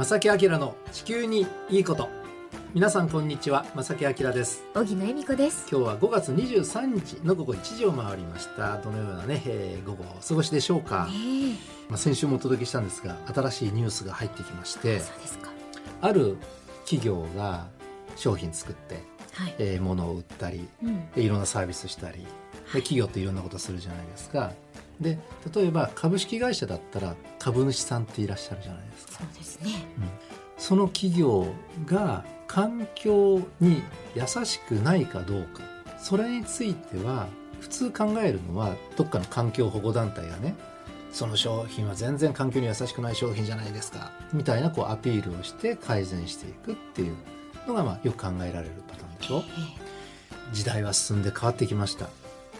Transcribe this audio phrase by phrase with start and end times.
[0.00, 2.08] 正木明の地球にいいこと。
[2.72, 3.66] 皆さんこんにちは。
[3.74, 4.64] 正木明です。
[4.72, 5.66] 小木野恵美子です。
[5.70, 8.78] 今日は5月23日の午後1時を回りました。
[8.78, 11.54] どのようなね、えー午後をお過ごしでしょうか、ね
[11.90, 15.02] まあ、先週もお届けしたんですが新しいニュースが入ってきまして
[16.00, 16.38] ある
[16.86, 17.66] 企業が
[18.16, 19.02] 商品作って、
[19.34, 21.10] はい、えー物を売ったりうん。
[21.10, 22.26] でいろんなサービスしたりで
[22.80, 24.50] 企業っていろんなことするじゃないですか
[25.00, 25.18] で
[25.54, 29.12] 例えば株式会社だったら株主さんっていらっしゃるじゃないですか。
[29.14, 29.70] そうですね。
[30.58, 31.46] その企業
[31.86, 33.82] が環境に
[34.14, 35.62] 優しくないかどうか。
[35.98, 37.28] それについては
[37.60, 40.54] 普通考えるのはどっかの環境保護団体がね
[41.12, 47.16] その商品は全然環境に優しくない商品じゃないですかみたいなこうアピールをして改善していくっていう
[47.66, 49.42] のがまあよく考えられるパターンでしょ。
[50.52, 52.08] 時代は進んで変わってきました。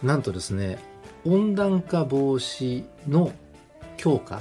[0.02, 0.78] なんとですね
[1.24, 3.33] 温暖化防止の
[3.97, 4.41] 強化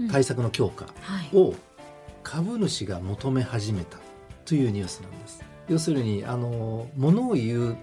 [0.00, 1.36] ええ対策の強化はい。
[1.36, 1.54] を
[2.22, 3.98] 株主が求め始めた
[4.44, 5.44] というニュースなんです。
[5.68, 7.76] 要するにあの物を言う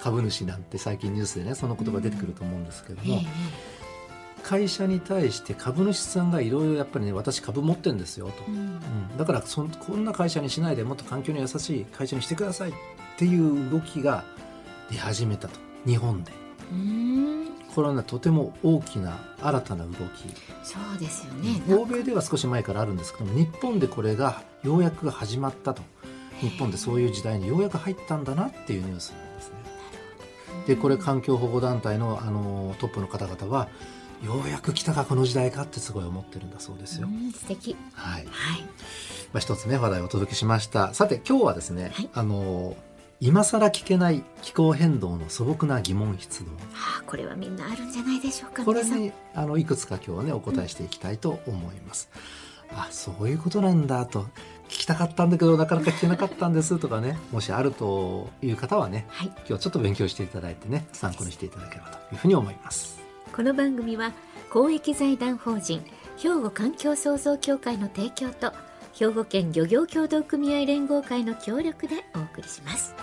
[0.00, 3.76] 株主なんて最近ニュースでねその言葉出てくると思うんですけども、ええ
[4.46, 8.56] 会社に対して株主さんがいろいろやっぱりね私株持ってんですよと、うん。
[8.56, 9.16] うん。
[9.16, 12.72] だからそんこんな会社にしないでもっと環境に優しい会社にしてくださいっ
[13.18, 14.22] ていう動きが
[14.88, 15.58] 出始めたと。
[15.84, 16.30] 日本で
[17.76, 19.98] これはねとても大きな新たな動き。
[20.64, 21.62] そうですよね。
[21.76, 25.82] 欧米では少し前からあるんですけども日本でこれがようやく始まったと。
[26.40, 29.54] 日本でそういう時代にようやく入ったんだなっていうニュースなんですね。
[30.66, 33.68] でこれ環境保護団体のあのトップの方々は
[34.24, 37.08] ようやく来たかこの時代かってすごい思ってるんだそうですよ。
[37.08, 37.76] うん素敵。
[37.92, 38.62] はい、はい。
[39.34, 40.94] まあ、一つね話題をお届けしました。
[40.94, 42.08] さて今日はですね、はい。
[42.14, 42.74] あの
[43.18, 52.10] 今更聞けない気候変動の素朴な疑問質問はあこれはみんなあるんじゃないでしょうかこれにあのいくつか今日はねお答えしていきたいと思います。
[52.70, 54.22] あそういうことなんだと
[54.68, 62.98] 聞きたかったんだけどなかなか聞けなかったんですとかねもしあるという方はねはい今日はちょっと勉強していただいてね参考にしていただければというふうに思います。
[63.34, 64.12] この番組は
[64.50, 65.84] 公益財団法人
[66.18, 68.52] 兵庫環境創造協会の提供と
[68.98, 72.94] 兵庫県漁業協同組合連合会の協力でお送りします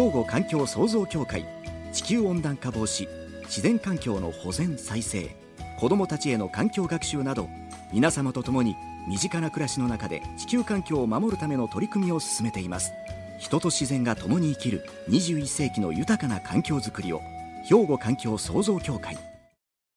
[0.00, 1.44] 兵庫環境創造協会
[1.92, 3.06] 地球温暖化防止
[3.42, 5.36] 自然環境の保全再生
[5.78, 7.50] 子どもたちへの環境学習など
[7.92, 12.92] 皆様と共に身近な暮らしの中で地球環境を守るための取り組みを進めています。
[13.38, 17.20] 人と自然が共に生きる21世紀の豊かな環境づくりを
[17.68, 19.18] 兵庫環境創造協会。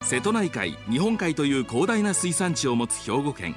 [0.02, 3.56] 瀬戸内海日本海という広大な水産地を持つ兵庫県。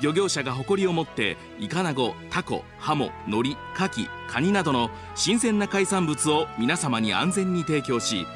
[0.00, 8.26] 漁業者が誇りを持ってイカナゴタコハモノリカキカニなどの新鮮な海産物を皆様に安全に提供し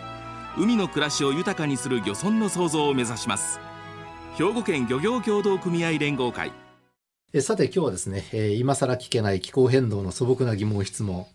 [0.56, 3.60] 海の暮らしを豊かにする漁村の創造を目指します。
[4.36, 6.52] 兵庫県漁業協同組合連合会。
[7.32, 11.26] えさて今日はですね、えー今更聞けない気候変動の素朴な疑問質問、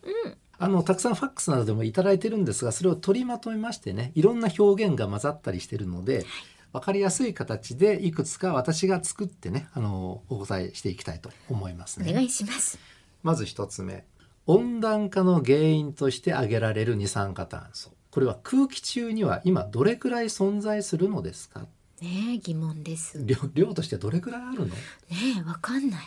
[0.62, 6.24] あのたくさんファックスなどでもいただいてるんですがそれを取りまとめましてねいろんな表現が混ざったりしてるので
[6.74, 12.10] 分かりやすい形でいくつか私が作ってねあのお答えしていきたいと思いますね。
[12.10, 12.80] お願いします。
[13.24, 14.06] まず一つ目。
[14.48, 17.92] 温暖化の原因として挙げられる二酸化炭素。
[18.10, 21.62] これは空気中には今どれくらい存在するのですか？
[22.02, 23.20] ねえ疑問です。
[23.20, 24.74] ね量量としてどれくらいあるの？
[25.12, 26.00] えわかんない。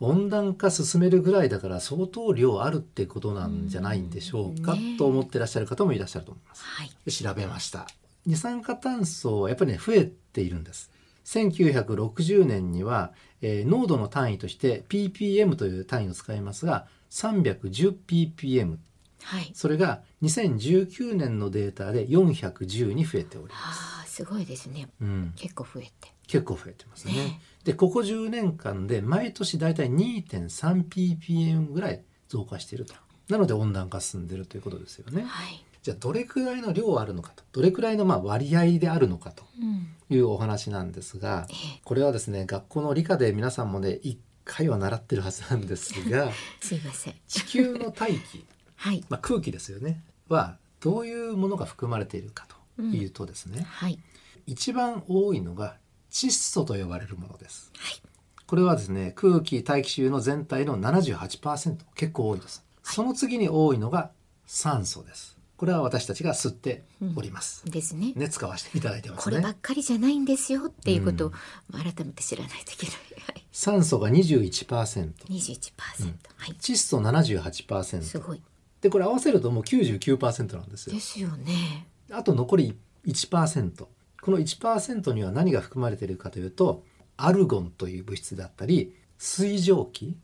[0.00, 4.98] 温暖化進めるぐらいだから相当量あるってことなんじゃないんでしょうか、うんねえ。
[4.98, 6.64] と思ってらっしゃる方もいらっしゃると思います。
[6.64, 6.90] はい。
[7.04, 7.86] で調べました
[8.26, 10.90] 二酸化炭素はやっぱりね増えているんです。
[11.24, 18.76] 1960年には、えー濃度の単位として ppm という単位を使いますが 310ppm
[19.22, 19.50] はい。
[19.54, 24.88] それが2019年のデータで410に増えております、はあすごいですね。
[25.00, 26.12] うん、結構増えて。
[26.26, 27.14] 結構増えてますね。
[27.14, 27.40] ね。
[27.64, 32.94] でここ10年間で毎年だいたい 2.3ppm ぐらい増加していると。
[33.28, 35.22] なので温暖化進んでるということですよね。
[35.22, 37.44] はいじゃあどれくらいの量あるのかと。
[37.52, 39.44] どれくらいのまあ割合であるのかと。
[39.60, 39.88] うん。
[40.14, 41.80] いうお話なんですがええ。
[41.84, 46.30] これはですね学校の理科で皆さんもね1回は習ってるはずなんですが
[46.60, 47.14] すいません。
[47.26, 48.44] 地球の大気、
[48.76, 49.04] はい。
[49.08, 50.02] まあ、空気ですよね。
[50.28, 52.46] はどういうものが含まれているか
[52.76, 53.98] というとですね、はい。
[54.46, 55.76] 一番多いのが
[56.10, 57.70] 窒素と呼ばれるものです。
[57.76, 58.02] はい。
[58.46, 62.64] これはですね空気大気中の全体の78%結構多いです。
[62.82, 64.10] その次に多いのが
[64.46, 65.38] 酸素です。
[65.62, 66.82] これは私たちが吸って
[67.14, 67.62] おります。
[67.70, 69.54] ですねね使わせていただいてますこればね。
[69.56, 71.32] っかりじゃないんですよっていうことを
[71.70, 72.96] 改めて知らないといけない。
[73.28, 73.46] はい。
[73.52, 76.56] 酸素が21%、21%、はい。
[76.58, 78.02] 窒素78%。
[78.02, 78.42] すごい。
[78.80, 81.00] でこれ合わせるともう99%なんですよで。
[81.00, 81.86] すよね。
[82.10, 82.76] あと残り
[83.06, 83.86] 1%。
[84.20, 86.82] この1%には何が含まれているかというと
[87.16, 90.16] アルゴンという物質だったり水蒸気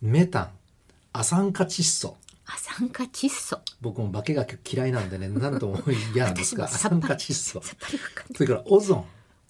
[0.00, 0.50] メタン
[1.12, 2.16] 亜酸化窒素
[2.46, 3.58] 亜酸化窒素。
[3.80, 5.78] 僕も化学嫌いなんでね何とも
[6.14, 7.60] 嫌なんですが亜私もさっぱり酸化窒素。
[7.60, 8.36] さっぱりわかんない。
[8.36, 9.04] それからオゾン。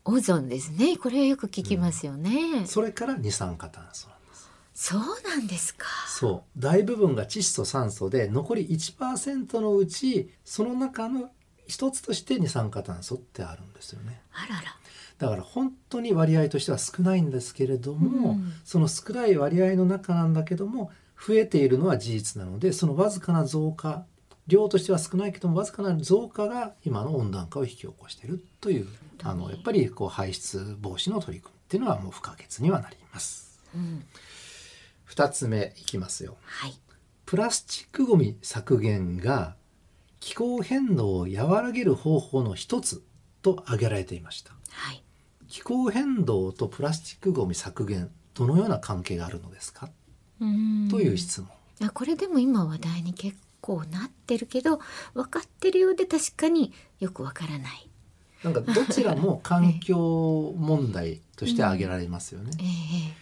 [0.07, 0.97] オゾンですね。
[0.97, 4.51] これはよく聞きますよね、それから二酸化炭素なんです。
[4.75, 5.87] そうなんですか。
[6.09, 6.61] そう。
[6.61, 11.31] 大部分が窒素酸素で残り1%のうちその中の
[11.67, 14.21] 一つとして二酸化炭素ってあるんですよね。
[14.33, 14.77] あらら。
[15.19, 18.53] だから本当に割合としては少ないんですけれども、うん。
[18.65, 24.05] その少ない割合の中なんだけども増えているのは事実なのでそのわずかな増加
[24.47, 28.87] 量としては少ないけどもわずかな増加が今の温暖化を引き起こしているという
[29.23, 33.61] あのやっぱりこう排出防止の取り組みっていうのはもう不可欠にはなります。
[33.75, 34.05] うん
[35.09, 36.37] 2つ目いきますよ。
[36.45, 36.75] はい
[37.25, 39.57] プラスチックごみ削減が
[40.21, 43.03] 気候変動を和らげる方法の一つ
[43.43, 44.53] と挙げられていました。
[44.71, 45.03] はい
[45.49, 49.93] 気候変動とプラスチックごみ削減どのような関係があるのですか、うん
[50.91, 51.51] という質問。
[51.83, 54.81] あこれでも今話題に結構なってるけど
[55.15, 57.89] 分かってるようで確かによくわからない。
[58.43, 62.51] なんかどちらも環境問題として挙げられますよね。
[62.61, 62.63] え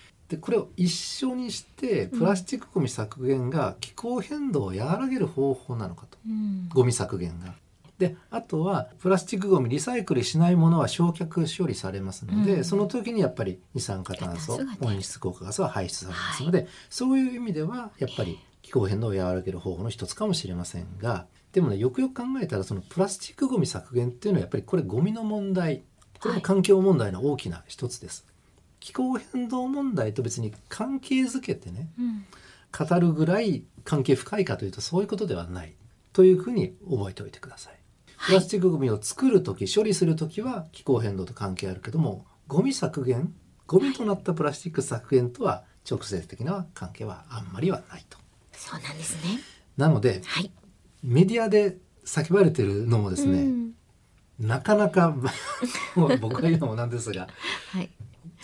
[0.01, 6.19] えでこれを一緒にしてプラスチックごみ削減が気候変動を和らげる方法なのかと。
[6.27, 6.69] うん。
[6.71, 7.55] ゴミ削減が。
[7.99, 12.65] であとはプラスチックごみリサイクルしないものは焼却処理されますので、うん。
[12.65, 16.43] その時にやっぱり二酸化炭素温室効果ガスは排出されます。
[16.43, 25.85] ので、そういう意味ではやっぱり気候変動を和らげる方法の一つかもしれませんがでもねよくよく考えたらそのプラスチックごみ削減っていうのはやっぱりこれゴミの問題
[26.19, 28.27] これも環境問題の大きな一つです。
[28.81, 32.25] 気候変動問題と別に関係づけてねうん。
[32.77, 35.75] 語るぐらい関係深いかというとそういうことではない
[36.13, 37.84] というふうに覚えておいてください。
[38.27, 43.35] プラスチックごみを作る時処理する時は気候変動と関係あるけどもゴミ削減
[43.67, 48.19] ゴミとなったプラスチック削減とは直接的な関係はあんまりはないと。
[48.53, 49.41] そうなんですね。
[49.77, 50.51] なのではい。
[51.03, 51.77] メディアで
[52.07, 53.73] 叫ばれてるのもですね、うん。
[54.39, 55.15] なかなか
[56.21, 57.29] 僕が言うのもなんですが
[57.71, 57.91] はい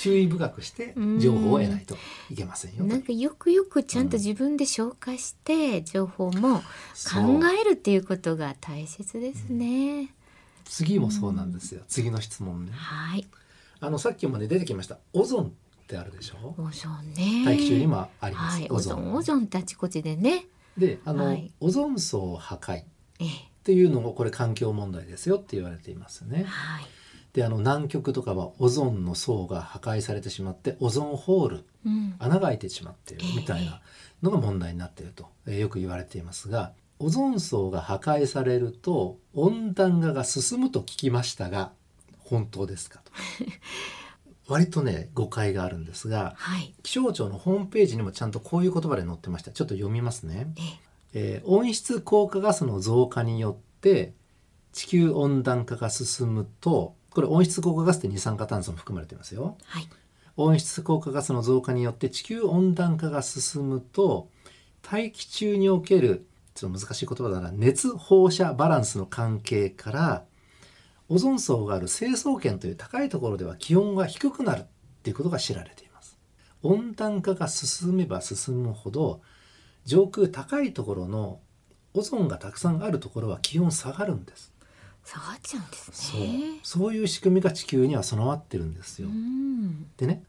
[0.00, 1.96] 注意深くして情報を得ないと
[2.30, 2.84] いけませんよと。
[2.84, 6.62] なんかよくよくちゃんと自分で消化して情報も考
[7.62, 10.14] えるっていうことが大切ですね。
[10.64, 11.82] 次もそうなんですよ。
[11.86, 12.72] 次の質問ね。
[12.74, 13.26] はい、
[13.80, 14.98] あのさっきまで出てきました。
[15.12, 15.50] オゾンっ
[15.86, 16.54] てあるでしょ？
[16.56, 17.44] オゾンね。
[17.44, 19.14] 大気中にもあります、はい、オゾン。
[19.14, 20.46] オゾンってあちこちでね。
[20.78, 21.52] であの、はい。
[21.60, 22.84] オゾン層破壊っ
[23.18, 23.24] え。
[23.24, 23.28] え、
[23.64, 26.44] ていうのもこれ環境問題ですよって言われていますね。
[26.44, 26.84] はい。
[27.32, 32.14] であの南極とかはオゾンの層が破壊されてしまってオゾンホールうん。
[32.18, 33.80] 穴が開いてしまっているみたいな
[34.22, 41.72] のが問題になっていると、えーよく言われていますがオゾン層が破壊されると温暖化が進むと聞きましたが
[42.18, 43.12] 本当ですかと。
[44.52, 46.74] 割とね誤解があるんですがはい。
[46.82, 49.52] 気象庁のホームページにもちゃんとこういう言葉で載ってました。
[49.52, 50.62] ちょっと読みますね、え。
[51.12, 54.12] えー温室効果ガスの増加によって
[54.72, 59.56] 地球温暖化が進むとこれ温室効果ガスって二酸化炭素も含まれていますよ。
[59.64, 59.88] はい。
[60.36, 64.28] 温室効果ガスの増加によって地球温暖化が進むと
[64.82, 70.24] 大気中におけるちょっと難しい言葉だな熱放射バランスの関係から
[71.08, 74.64] オゾン層がある成層圏という高いところでは気温が低くなるっ
[75.02, 76.16] ていうことが知られています。
[76.62, 79.20] 温暖化が進めば進むほど
[79.84, 81.40] 上空高いところの
[81.94, 84.52] オゾンがたくさんあるところは気温下がるんです
[85.04, 86.60] 下がっちゃうんですそうね。
[86.62, 89.86] そういう仕組みが地球には備わってるんですよ、うん。
[89.96, 90.22] でね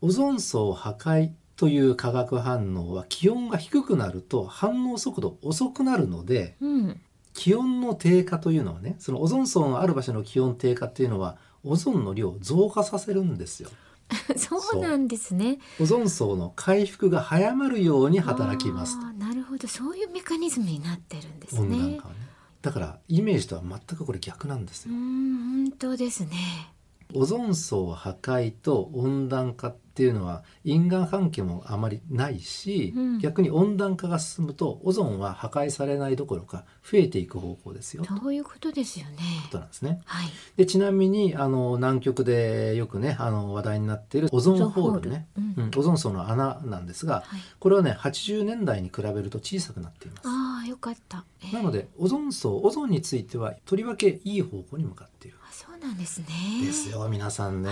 [0.00, 7.00] オゾン層破壊という化学反応は気温が低くなると反応速度遅くなるのでうん。
[7.34, 13.70] 気温の低下というのはねそのオゾン層のある場所の気温低下っていうのはオゾンの量を増加させるんですよ。
[14.36, 15.58] そうなんですね。
[15.80, 22.08] オゾン層の回復が早まるように働きますなるほど、そういうメカニズムになってるんです温暖ね化。
[22.08, 22.20] はね。
[22.62, 24.94] だからイメージとは全くこれ逆なんですよ。
[24.94, 26.72] うん、本当ですね。
[27.14, 39.18] オゾン層破壊と温暖化っていうのは因果関係もあまりないし、うん逆に温暖化が進むとオゾンは破壊されないどころか増えていく方向ですよというそういうことですよね。
[39.44, 40.00] ことなんですね。
[40.06, 40.26] はい。
[40.56, 45.26] でちなみにあの南極でよくねあの話題になっているオゾンホールね
[45.76, 47.40] オゾン層の穴なんですがはい。
[47.60, 50.22] これはね80年代に比べると小さくなっています。
[50.66, 51.24] よかった。
[51.42, 51.54] えー。
[51.54, 55.38] なのでオゾン層オゾンについてはとりわけいい方向に向かっている。
[55.42, 56.26] あそうなんですね。
[56.64, 56.90] です。
[56.90, 57.70] よ皆さんね。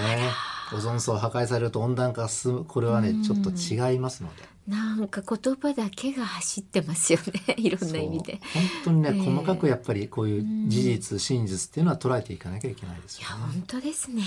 [0.72, 3.22] オゾン層破壊されると温暖化が進むこれはねうん。
[3.22, 4.42] ちょっと違いますので。
[4.68, 7.18] なんか言葉だけが走ってますよ
[7.48, 7.54] ね。
[7.58, 8.40] いろんな意味で。
[8.54, 14.22] 本当にね、ええ細かくやっぱりこういう事実真実っていうのは捉えていかなきゃいけないですいやよね本当ですね。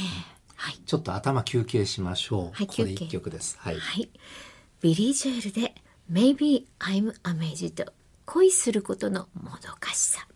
[0.56, 0.80] はい。
[0.86, 3.58] ちょっと頭休憩しましょう、はいここで一曲です。
[3.60, 4.10] はい、はい。
[4.82, 5.76] ビリー・ジョエルで
[6.12, 7.86] Maybe I'm Amazed
[8.26, 10.28] 恋することのもどかしさ。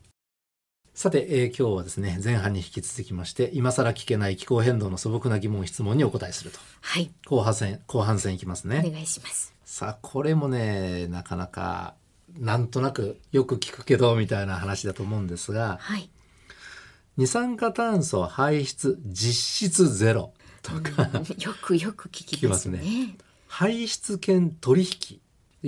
[0.93, 7.11] さて、えー今日はですね前半に引き続きまして今更聞けない気候変動の素朴な疑問質問にお答えするとはい。
[7.27, 9.53] 後半戦後半戦いきますおね願いします。
[9.63, 11.93] さあこれもねなかなか
[12.39, 16.09] なんとなくよく聞くけどみたいな話だと思うんですがはい。
[17.15, 22.79] 二酸化炭素排出実質ゼロとか、うんよくよく聞きますね。
[22.79, 23.17] 聞き
[23.47, 25.19] 排出権取引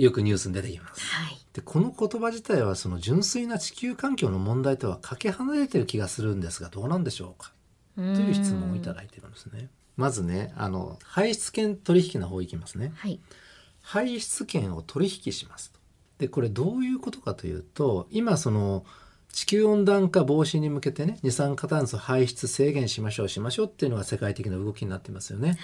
[0.02, 1.00] よくニュースに出てきます。
[1.00, 1.38] はい。
[1.52, 7.52] でこの言葉自体はその純粋な地球環境の問題とはかけ離れてる気がするんですがどうなんでしょうか？
[7.96, 9.68] とという質問をいただいてるんですね。
[9.96, 12.92] まずねあの排出権取引の方いきますね。
[12.94, 13.20] はい。
[13.82, 15.80] 排出権を取引しますと。
[16.18, 18.84] でこれどういうことかというと今その
[19.32, 25.48] 地球温暖化防止に向けてね二酸化炭素排出制限しましょうしましょうっていうのが世界的な動きになってますよね。
[25.48, 25.58] はい。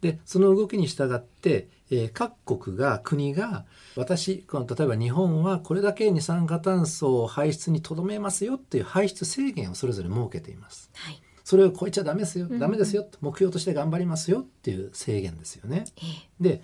[0.00, 3.64] でその動きに従って、えー各国が国が
[3.96, 10.90] 私この例えば日本はこれだけ二酸化炭素を排出にとどめますよっていう排出制限をそれぞれ設けています。
[10.94, 11.20] はい。
[11.44, 15.84] それを超えちゃダメですよ、うんダメですよ目標として頑張りますよっていう制限ですよね。
[15.96, 16.00] え
[16.40, 16.42] え。
[16.42, 16.62] で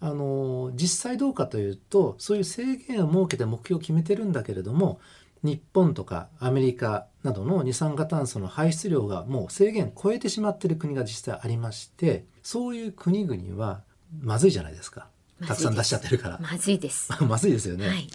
[0.00, 5.00] あの実際どうかというとそういう制限を設けて目標を決めてるんだけれども
[5.42, 13.82] 日本とかアメリカなどの二酸化炭素の排出量がもう制限を超えてしまっている国が実際ありましてそういう国々は
[14.20, 15.08] まずいじゃないですか
[15.46, 16.38] たくさん出しちゃってるから。
[16.38, 17.12] まずいです。
[17.24, 17.88] まずいですよね。
[17.88, 18.08] はい。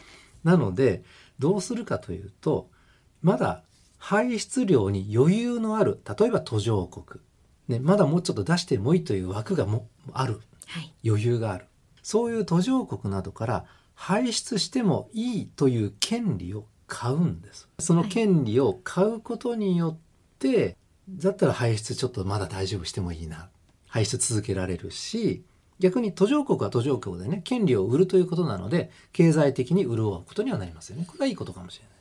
[0.43, 1.03] なので
[1.37, 2.69] どうするかというと
[3.21, 3.63] まだ
[3.97, 7.21] 排出量に余裕のある例えば途上国、
[7.67, 10.93] ね、まだもうちょっと出してもいいという枠がもあるはい。
[11.05, 11.65] 余裕がある
[12.01, 17.69] そういう途上国などから排出してもいいという権利を買うんです。
[17.79, 19.97] その権利を買うことによっ
[20.39, 20.75] て、
[21.09, 23.47] だったら排出ちょっとまだ大丈夫してもいいな。
[23.87, 25.43] 排出続けられるし
[25.79, 31.05] 逆に途上国は途上国でね権利を売るということなので経済的に潤うことにはなりますよね。
[31.07, 31.91] これはいいことかもしれない。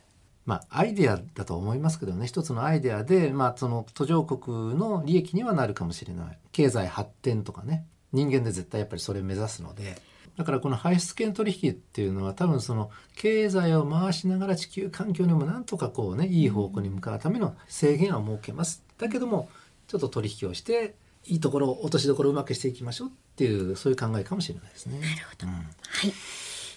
[0.46, 2.26] まあ、アイデアだと思いますけどね。
[2.26, 6.38] 一つのアイデアで、まあ、その途上国の利益にはなるかもしれない。
[6.50, 7.84] 経済発展とかね。
[8.12, 10.00] 人間で絶対やっぱりそれを目指すので。
[10.40, 19.50] だからこの排出権取引っていうのは多分その経済を回しながら地球環境にもなんとかこうねいい方向に向かうための制限を設けますだけども
[19.86, 20.94] ちょっと取引をして
[21.26, 24.98] いいところ落としどころをうまくしていきましょうっていうそういう考えかもしれないですね。
[24.98, 25.46] なるほど。
[25.46, 25.62] うんは
[26.06, 26.12] い。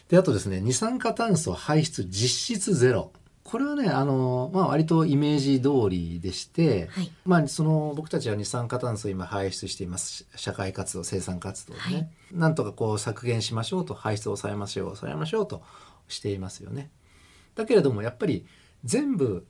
[0.09, 3.13] であとですね二酸化炭素排出実質ゼロ
[3.43, 7.11] これはねあの、まあ、割とイメージ通りでして、はい。
[7.25, 15.61] まあ、その僕たちは二酸化炭素を今排出しています社会活動生産活動でね、はいなんとかこう削減しましょうと排出を抑えましょう抑えましょうと
[16.07, 16.89] していますよね。
[17.53, 18.47] だけれどもやっぱり
[18.83, 19.45] 全部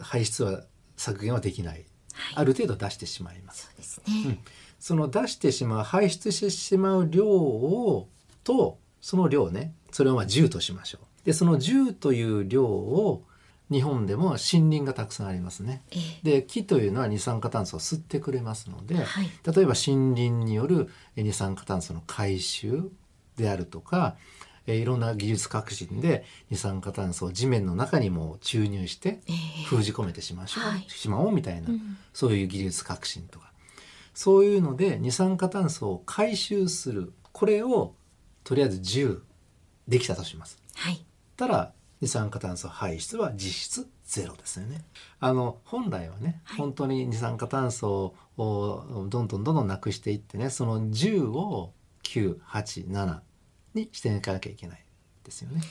[0.00, 0.62] 排出は
[0.96, 2.36] 削減はできないはい。
[2.36, 3.64] ある程度出してしまいます。
[3.64, 4.38] そうですうんね。
[4.78, 8.08] その出してしまう排出してしまう量を
[8.44, 13.24] とその量ねそれをまあ10としましょうでその10という量を
[13.70, 14.38] 日本でも森
[14.70, 18.98] 林がたくさんありますねえで木というのは二酸化炭素を吸ってくれますので、え。
[18.98, 19.24] はい。
[19.24, 22.90] 例えば森林によるえ二酸化炭素の回収
[23.36, 24.16] であるとか
[24.66, 29.64] えいろんな技術革新で二酸化炭素を地面の中にも注入してええ。
[29.64, 33.50] 封じ込めてしましょう、はいしまおうみたいな、うんそういう技術革新とか
[34.14, 37.94] そういうので二酸化炭素を回収するこれを
[38.44, 39.20] とりあえず10
[39.88, 40.58] できたとします。
[40.76, 41.04] はい。
[41.36, 44.82] たら二酸化炭素排出は実質ゼロですよね。
[45.20, 51.72] あの本来はね、はい本当に二酸化炭素をどんどんどんどんなくしていってねその10を
[52.02, 53.20] 987
[53.74, 54.84] にしていかなきゃいけない
[55.24, 55.62] ですよね。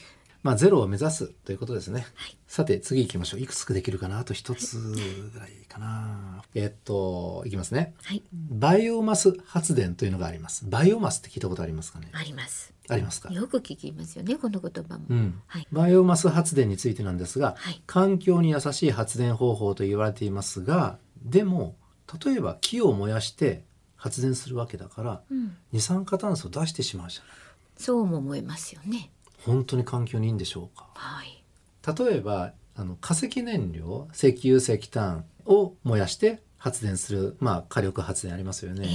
[0.42, 2.02] まあゼロを目指すということですね。
[2.16, 3.40] はいさて次行きましょう。
[3.40, 4.20] いくつかできるかな？
[4.20, 6.44] あと一つぐらいかな。
[6.56, 7.94] えっといきますね。
[8.04, 8.24] はい。
[8.34, 10.66] バイオマス発電というのがあります。
[10.68, 12.10] バイオマスって聞いたことありますかね？
[12.12, 12.73] あります。
[12.90, 13.32] ありますか？
[13.32, 15.06] よく聞きますよね、この言葉も。
[15.10, 15.42] うん。
[15.48, 15.68] はい。
[15.72, 17.82] バイオマス発電についてなんですが、はい。
[17.86, 21.76] 環境に優しい発電方法と言われていますがでも
[22.24, 23.64] 例えば木を燃やして
[23.96, 25.56] 発電するわけだからうん。
[25.72, 27.34] 二酸化炭素を出してしまうじゃない
[27.78, 29.12] そうも思えますよね。
[29.46, 30.90] 本当に環境にいいんでしょうか？
[30.94, 31.44] はい。
[31.86, 38.90] 例えばあの化石燃料石油石炭を燃やして発電する、まあ、火力発電ありますよええね。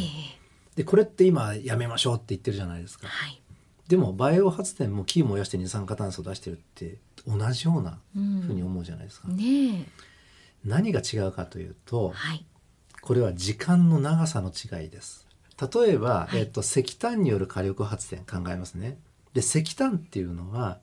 [0.75, 3.09] でこれって今やめましょうって言ってるじゃないですか。
[3.09, 3.43] はい。
[3.89, 9.29] でもバイオ発電も木を燃やして二酸化炭素を出してるって同じようなうんふうに思うじゃないですか。
[9.29, 9.87] ね
[10.65, 12.19] 何が違うかというとえ。
[12.19, 12.45] はい。
[13.01, 15.27] これは時間の長さの違いです。
[15.61, 18.99] 例えば、えっと、石炭による火力発電考えますね。
[19.35, 20.79] で石炭っていうのは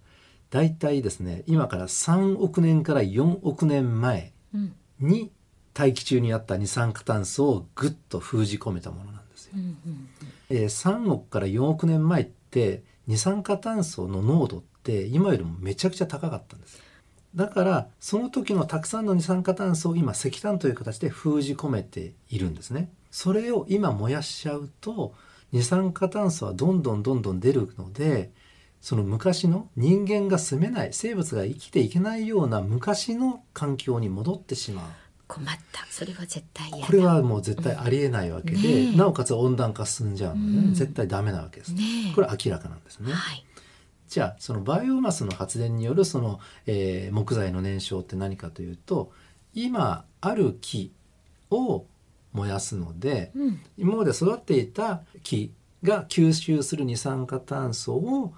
[0.49, 5.31] 大体ですね今から3億年から4億年前うんに
[5.73, 9.51] 大気中にあった二酸化炭素をぐっと封じ込めたものなんですよ。
[9.55, 10.09] うんうん
[10.49, 16.81] えー3億から4億年前って二酸化炭素の濃度って今よりもめちゃくちゃ高かったんです。
[17.35, 22.89] だからその時のたくさんの二酸化炭素を今石炭という形で封じ込めているんですね。
[23.11, 25.13] それを今燃やしちゃうと
[25.51, 28.31] 二酸化炭素はどんどんどんどん出るので
[28.81, 34.85] その昔の人間が住めない生物が生きていけないような昔の環境に戻ってしまう。
[35.27, 35.85] 困った。
[35.89, 38.95] それは絶対これはもう絶対ありえないわけで、ねえ。
[38.95, 40.73] なおかつ温暖化進んじゃうので、うん。
[40.73, 41.73] 絶対ダメなわけです。
[41.73, 42.15] ねえ。
[42.15, 43.11] これは明らかなんですね。
[43.11, 43.45] はい。
[44.07, 49.11] じゃあそのバイオマスの発電によるその、えー木材の燃焼って何かというと
[49.53, 50.93] 今ある木
[51.49, 51.85] を
[52.31, 53.59] 燃やすのでうん。
[53.77, 55.51] 今まで育っていた木
[55.83, 58.33] が吸収する二酸化炭素を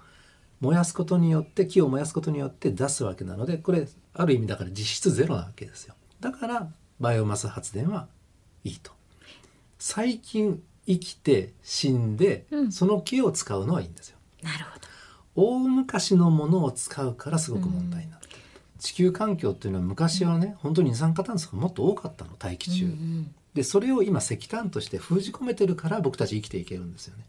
[0.60, 6.68] 燃やすことによって木を燃やすことによって出すわけなのでこれある意味だから実質ゼロなわけですよだから
[7.00, 8.08] バイオマス発電は
[8.64, 8.92] いいと。
[9.78, 12.72] 最近生きて死んで、うん。
[12.72, 14.18] その木を使うのはいいんですよ。
[14.42, 14.88] なるほど。
[15.40, 18.32] 大昔のものを使うからすごく問題になってる、
[18.80, 27.24] 地球環境っていうのは昔はね本当に二酸化炭素がもっと多かったの大気中、うんうんでそれを今石炭として封じ込めてるから僕たち生きていけるんですよね、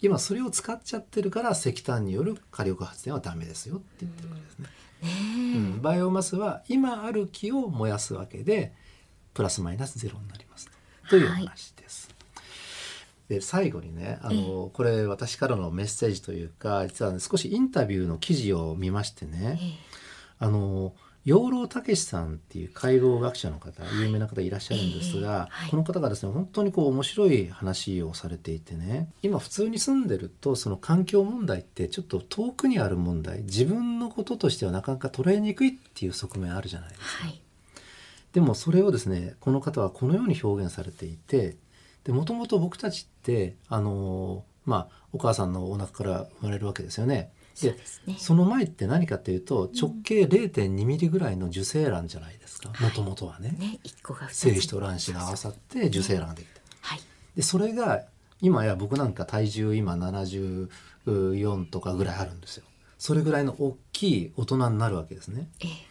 [0.00, 5.82] 今それを使っちゃってるから石炭による火力発電はダメですよって言ってるわけですね、ねえうん。
[5.82, 8.72] バイオマスは今ある木を燃やすわけで
[9.34, 10.70] プラスマイナスゼロになります。
[11.08, 12.08] という話です、
[13.28, 19.78] で最後にねあの、これ私からのメッセージというか実は、ね、少しインタビューの記事を見ましてね、ええ。
[20.38, 37.24] あの養老孟司さんっていう解剖学者の方、有名な方いらっしゃるんですが、ええはいこの方がですね本当にこう面白い話をされていてね今普通に住んでるとその環境問題ってちょっと遠くにある問題自分のこととしてはなかなか捉えにくいっていう側面あるじゃないですか。
[37.24, 37.42] はい
[38.32, 41.56] でもそれをですねこの方はこのように表現されていて
[42.04, 47.32] でもともと僕たちってあのまあお母さんのお腹から生まれるわけですよね。
[47.54, 53.80] ですねその前って何かっていうと直径0.2ミリぐらいの受精卵じゃないですかもともとはね。
[54.30, 56.60] 精子と卵子が合わさって受精卵ができた。
[56.82, 57.00] はい
[57.36, 58.02] でそれが
[58.40, 62.64] 今や僕なんか体重今74とかぐらいあるんですよ。
[62.98, 65.48] それぐらいの大きい大人になるわけですね。
[65.60, 65.90] ええ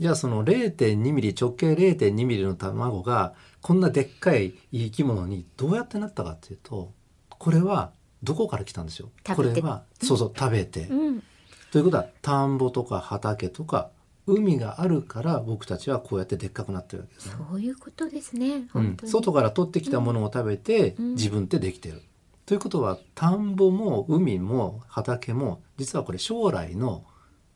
[0.00, 6.92] じゃあその0.2ミリ直径0.2ミリの卵がこんなでっかい生き物にどうやってなったかっていうと
[7.28, 7.92] これは
[8.24, 9.34] どこから来たんでしょう？
[9.34, 11.22] これはそうそう食べて、うん。
[11.70, 13.90] ということは田んぼとか畑とか
[14.26, 17.34] 海があるから僕たちはこうやってでっかくなってるわけですね。
[17.50, 18.68] そういうことですね。
[18.74, 18.96] うん。
[19.04, 21.14] 外から取ってきたものを食べてうん。
[21.14, 22.02] 自分ってできてる。
[22.46, 27.04] ということは田んぼも海も畑も実はこれ将来の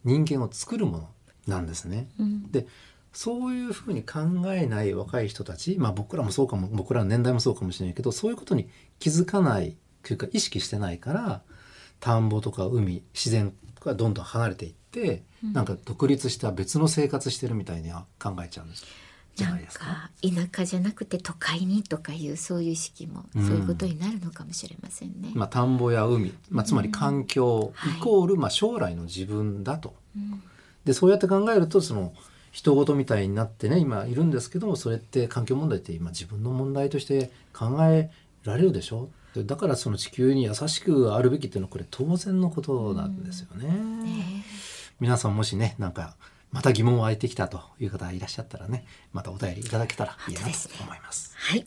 [0.05, 1.09] 人間を作るもの
[1.47, 2.09] なんですね。
[2.19, 2.51] うん。
[2.51, 2.67] で
[3.11, 4.21] そういうふうに考
[4.53, 9.77] えない若い人たち、まあ、僕らもそうかも僕らの年代もそうかもしれないけどそういうことに気づかない
[10.09, 11.43] というか意識してないから
[12.01, 13.53] 田んぼとか海自然
[13.85, 18.87] がどんどん離れていって、なんか独立した別の生活してるみたいには考えちゃうんです。
[19.39, 19.73] ななんか。
[19.75, 23.47] か田舎じゃなくて都会にとかいうそういう意識もうん。
[23.47, 25.31] そういうことになるのかもしれませんね。
[25.35, 27.99] まあ、田んぼや海、まあ、つまり環境はい。
[27.99, 29.95] イコール、まあ、将来の自分だと。
[30.17, 30.43] うん。
[30.85, 32.15] でそうやって考えるとその
[32.51, 38.11] 人事みたいになってね今いるんですけどそれって環境問題って今自分の問題として考え
[38.45, 39.03] られるでしょ？
[39.05, 43.69] でだからその地球に優しくあるべきっていうのはこれ当然のことなんですよね。
[43.69, 44.45] ね
[45.01, 46.17] 皆さんもしねなんか
[46.51, 50.47] また疑問湧いてきたという方いらっしゃったらねまたお便りいただけたらいいなと
[50.83, 51.35] 思います。
[51.37, 51.67] はい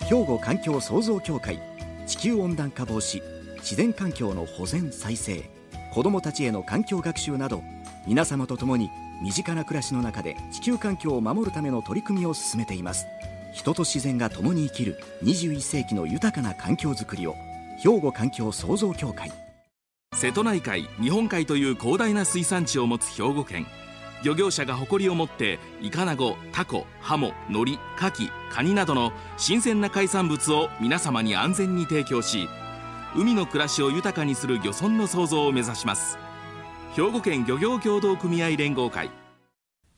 [0.00, 1.60] 兵庫環境創造協会
[2.06, 3.20] 地球温暖化防止
[3.58, 5.50] 自然環境の保全再生
[5.92, 7.62] 子どもたちへの環境学習など
[8.06, 8.90] 皆様と共に
[9.22, 13.06] 身近な暮らしの中で地球環境を守るための取り組みを進めています
[13.58, 17.34] 人と自然が共に生きる21世紀の豊かな環境づくりを
[17.82, 19.32] 兵庫環境創造協会。
[20.14, 23.66] 瀬戸内海日本海という広大な水産地を持つ兵庫県。
[24.22, 32.48] 漁業者が誇りを持ってイカナゴタコハモノリカキカニなどの新鮮な海産物を皆様に安全に提供し
[33.14, 36.16] 海の暮らしを豊かにする漁村の創造を目指します。
[36.94, 39.10] 兵庫県漁業協同組合連合会。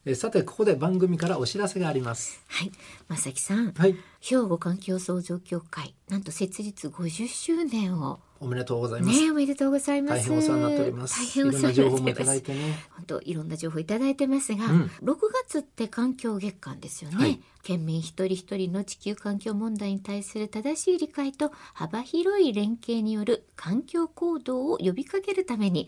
[0.07, 2.43] えさてここで番組からお知らせがあります。
[2.49, 2.73] はい
[3.09, 3.97] 正木さんはい。
[4.21, 9.21] 兵庫環境創造協会なんと設立50周年をおめでとうございます。
[9.21, 11.21] ねおめでとうございます大変お世話になっております。
[11.21, 12.79] 大変お世話にいろんな情報もいたなってますだいてね。
[12.97, 25.87] 本当いろんな情報いただいてますが、うん6月って環境月間ですよね、はい県民一人一人の地球環境問題に対する正しい理解と幅広い連携による環境行動を呼びかけるために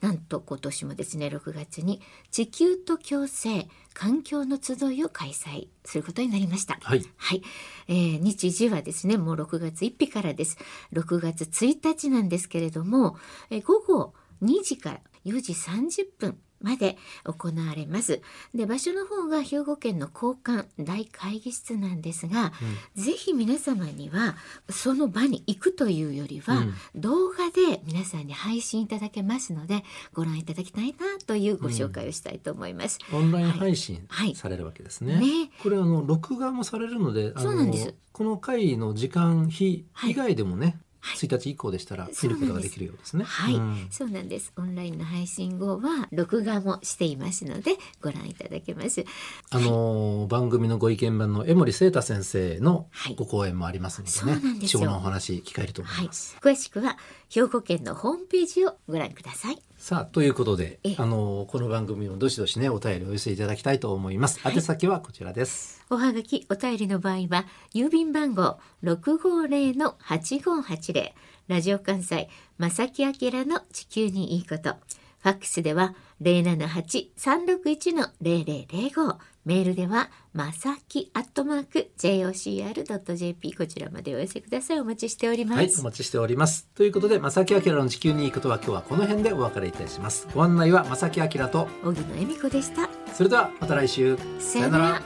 [0.00, 6.78] なんと今年もですね6月に地球と共生環境の集いを開催することになりました。
[6.82, 7.04] はい。
[7.16, 7.42] はい、
[7.88, 10.56] えー日時はですねもう6月1日からです
[10.92, 13.16] 6月1日なんですけれども、
[13.50, 18.20] えー午後2時から4時30分まで行われます。
[18.54, 22.52] で場所の方が兵庫県の交換大会議室なんですが、
[22.94, 24.36] ぜひ皆様には
[24.70, 26.74] その場に行くというよりは、うん。
[26.94, 32.98] 動画で皆さんに配信いただけますのでご覧いただきたいなというご紹介をしたいと思います。
[33.12, 34.34] オンライン配信はい。
[34.34, 35.16] されるわけですね。
[35.18, 35.50] ね。
[35.62, 37.94] これあの録画もされるので、そうなんです。
[38.12, 43.24] この回の時間日以外でもね、はい1日以降でしたら見ることができるようですね。
[43.24, 43.86] はい、うん。
[43.90, 44.52] そうなんです。
[44.56, 49.04] オンラインの配信後は録画もしていますのでご覧いただけます。
[49.50, 53.14] あのー番組のご意見番の江森聖太先生のはい。
[53.16, 54.80] ご講演もありますのそうなでね、んですよ。
[54.80, 56.96] 貴重なお話聞かれると思はいいます。、詳しくは
[57.34, 59.58] 兵庫県のホームページをご覧ください。
[59.78, 64.38] さあということでええ、あのーこの番組もどしどしねお便りお寄せいただきたいと思います。
[64.40, 65.82] はい宛先はこちらです。
[65.88, 71.14] おはがきお便りの場合は郵便番号六五零の八五八零
[71.48, 73.12] ラジオ関西正木明
[73.46, 74.76] の地球にいいこと。
[75.22, 79.18] ファックスでは零七八三六一の零零零五。
[79.44, 84.80] メールではまさきアットマーク jocr.jp こちらまでお寄せください。
[84.80, 85.58] お待ちしております。
[85.58, 86.68] はい、お待ちしております。
[86.74, 90.28] ということで、正木明の地球にいいことは今日はこの辺でお別れいたします。
[90.34, 92.88] ご案内は正木明と、荻野恵美子でした。
[93.12, 94.16] それではまた来週。
[94.38, 95.02] さよなら。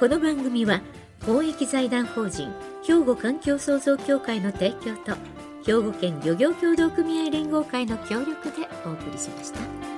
[0.00, 0.80] この番組は
[1.26, 5.16] 公益財団法人兵庫環境創造協会の提供と
[5.68, 9.97] 兵庫県漁業協同組合連合会の協力でお送りしました。